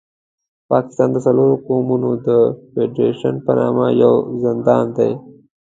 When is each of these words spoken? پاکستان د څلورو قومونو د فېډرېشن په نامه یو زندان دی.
پاکستان 0.71 1.09
د 1.11 1.17
څلورو 1.25 1.55
قومونو 1.67 2.09
د 2.27 2.29
فېډرېشن 2.71 3.35
په 3.45 3.51
نامه 3.59 3.85
یو 4.03 4.13
زندان 4.43 4.85
دی. 4.97 5.11